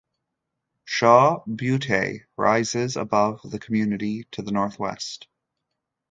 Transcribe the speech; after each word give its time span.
Shaw 0.83 1.43
Butte 1.45 2.25
rises 2.35 2.95
above 2.97 3.41
the 3.43 3.59
community 3.59 4.23
to 4.31 4.41
the 4.41 4.49
northwest. 4.49 5.27